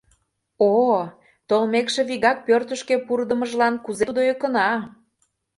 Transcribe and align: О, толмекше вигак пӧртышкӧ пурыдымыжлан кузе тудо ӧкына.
О, 0.71 0.71
толмекше 1.47 2.01
вигак 2.09 2.37
пӧртышкӧ 2.47 2.95
пурыдымыжлан 3.05 3.73
кузе 3.85 4.03
тудо 4.09 4.21
ӧкына. 4.33 4.69